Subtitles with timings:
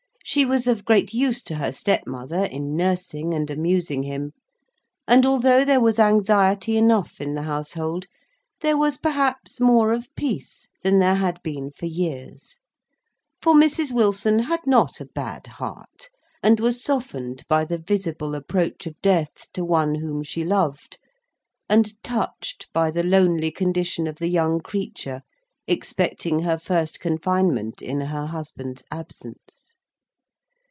[0.23, 4.31] She was of great use to her step mother in nursing and amusing him;
[5.05, 8.05] and, although there was anxiety enough in the household,
[8.61, 12.59] there was perhaps more of peace than there had been for years;
[13.41, 13.91] for Mrs.
[13.91, 16.09] Wilson had not a bad heart,
[16.41, 20.97] and was softened by the visible approach of death to one whom she loved,
[21.67, 25.23] and touched by the lonely condition of the young creature,
[25.67, 29.75] expecting her first confinement in her husband's absence.